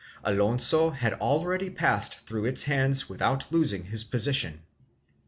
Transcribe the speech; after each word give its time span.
Alonso 0.23 0.89
had 0.89 1.13
already 1.13 1.69
passed 1.69 2.21
through 2.25 2.45
its 2.45 2.63
hands 2.63 3.07
without 3.07 3.51
losing 3.51 3.83
his 3.83 4.03
position. 4.03 4.63